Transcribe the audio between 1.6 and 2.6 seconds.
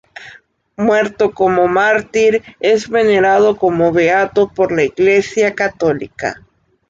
mártir,